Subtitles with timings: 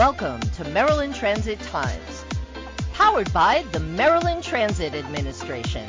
[0.00, 2.24] Welcome to Maryland Transit Times,
[2.94, 5.86] powered by the Maryland Transit Administration.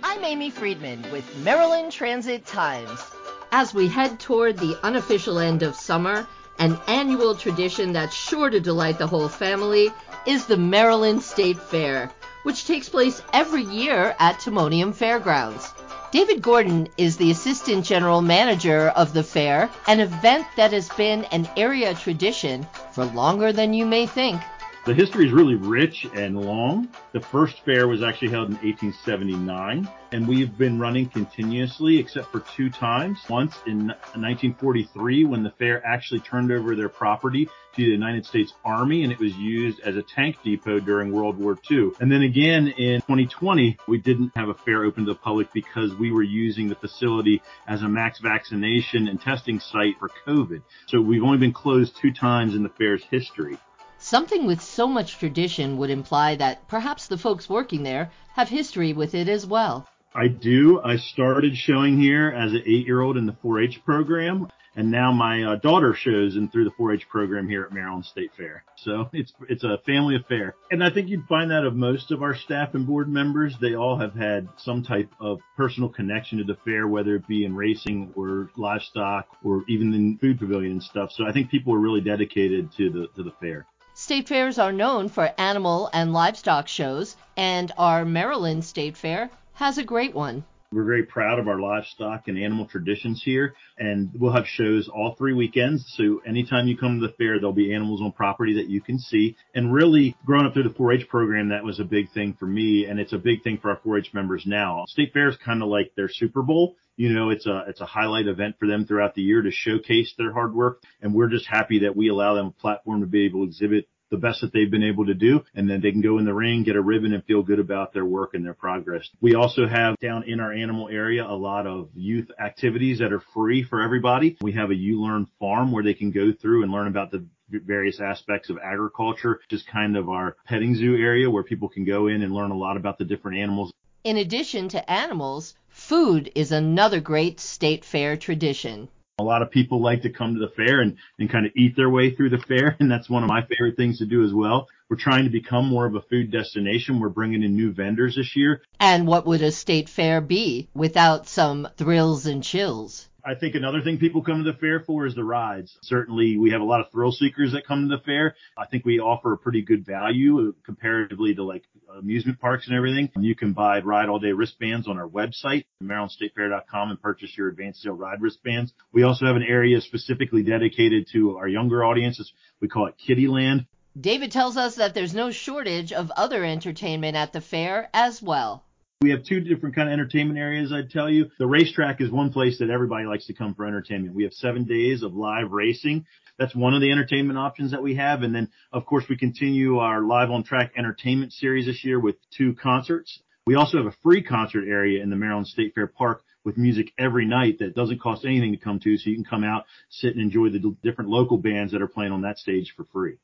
[0.00, 3.02] I'm Amy Friedman with Maryland Transit Times.
[3.50, 6.24] As we head toward the unofficial end of summer,
[6.60, 9.90] an annual tradition that's sure to delight the whole family
[10.24, 12.12] is the Maryland State Fair,
[12.44, 15.74] which takes place every year at Timonium Fairgrounds.
[16.12, 21.24] David Gordon is the Assistant General Manager of the fair, an event that has been
[21.32, 24.38] an area tradition for longer than you may think.
[24.84, 26.88] The history is really rich and long.
[27.12, 32.40] The first fair was actually held in 1879, and we've been running continuously except for
[32.56, 33.20] two times.
[33.30, 38.54] Once in 1943 when the fair actually turned over their property to the United States
[38.64, 41.92] Army and it was used as a tank depot during World War II.
[42.00, 45.94] And then again in 2020, we didn't have a fair open to the public because
[45.94, 50.60] we were using the facility as a max vaccination and testing site for COVID.
[50.88, 53.56] So we've only been closed two times in the fair's history.
[54.02, 58.92] Something with so much tradition would imply that perhaps the folks working there have history
[58.92, 59.86] with it as well.
[60.12, 60.82] I do.
[60.82, 64.48] I started showing here as an eight year old in the 4 H program.
[64.74, 68.30] And now my uh, daughter shows in through the 4-H program here at Maryland State
[68.36, 68.64] Fair.
[68.76, 72.22] So it's it's a family affair, and I think you'd find that of most of
[72.22, 73.54] our staff and board members.
[73.60, 77.44] They all have had some type of personal connection to the fair, whether it be
[77.44, 81.12] in racing or livestock or even in food pavilion and stuff.
[81.12, 83.66] So I think people are really dedicated to the to the fair.
[84.02, 89.78] State fairs are known for animal and livestock shows, and our Maryland State Fair has
[89.78, 90.42] a great one.
[90.72, 95.14] We're very proud of our livestock and animal traditions here, and we'll have shows all
[95.14, 95.84] three weekends.
[95.96, 98.98] So anytime you come to the fair, there'll be animals on property that you can
[98.98, 99.36] see.
[99.54, 102.86] And really, growing up through the 4-H program, that was a big thing for me,
[102.86, 104.84] and it's a big thing for our 4-H members now.
[104.88, 107.86] State Fair is kind of like their Super Bowl you know, it's a, it's a
[107.86, 110.82] highlight event for them throughout the year to showcase their hard work.
[111.00, 113.88] And we're just happy that we allow them a platform to be able to exhibit
[114.12, 115.42] the best that they've been able to do.
[115.54, 117.92] And then they can go in the ring, get a ribbon and feel good about
[117.92, 119.08] their work and their progress.
[119.20, 123.22] We also have down in our animal area a lot of youth activities that are
[123.34, 124.36] free for everybody.
[124.40, 127.26] We have a You Learn farm where they can go through and learn about the
[127.48, 132.06] various aspects of agriculture, just kind of our petting zoo area where people can go
[132.06, 133.72] in and learn a lot about the different animals.
[134.04, 138.88] In addition to animals, food is another great state fair tradition.
[139.22, 141.76] A lot of people like to come to the fair and, and kind of eat
[141.76, 142.76] their way through the fair.
[142.80, 144.66] And that's one of my favorite things to do as well.
[144.88, 146.98] We're trying to become more of a food destination.
[146.98, 148.62] We're bringing in new vendors this year.
[148.80, 153.08] And what would a state fair be without some thrills and chills?
[153.24, 155.78] I think another thing people come to the fair for is the rides.
[155.82, 158.34] Certainly we have a lot of thrill seekers that come to the fair.
[158.58, 161.62] I think we offer a pretty good value uh, comparatively to like
[161.96, 163.10] amusement parks and everything.
[163.20, 167.82] You can buy ride all day wristbands on our website, marylandstatefair.com and purchase your advanced
[167.82, 168.72] sale ride wristbands.
[168.92, 172.32] We also have an area specifically dedicated to our younger audiences.
[172.60, 173.66] We call it Kiddieland.
[174.00, 178.64] David tells us that there's no shortage of other entertainment at the fair as well.
[179.02, 181.28] We have two different kind of entertainment areas, I'd tell you.
[181.40, 184.14] The racetrack is one place that everybody likes to come for entertainment.
[184.14, 186.06] We have seven days of live racing.
[186.38, 188.22] That's one of the entertainment options that we have.
[188.22, 192.14] And then, of course, we continue our live on track entertainment series this year with
[192.30, 193.18] two concerts.
[193.44, 196.92] We also have a free concert area in the Maryland State Fair Park with music
[196.96, 198.96] every night that doesn't cost anything to come to.
[198.96, 202.12] So you can come out, sit and enjoy the different local bands that are playing
[202.12, 203.16] on that stage for free.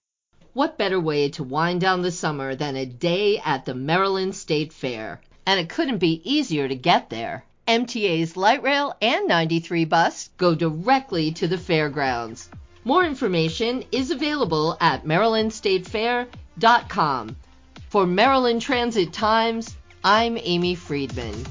[0.54, 4.72] What better way to wind down the summer than a day at the Maryland State
[4.72, 5.20] Fair?
[5.48, 7.42] And it couldn't be easier to get there.
[7.66, 12.50] MTA's light rail and 93 bus go directly to the fairgrounds.
[12.84, 17.36] More information is available at marylandstatefair.com.
[17.88, 21.46] For Maryland Transit Times, I'm Amy Friedman.